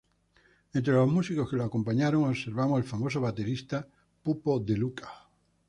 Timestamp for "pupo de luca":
4.23-5.29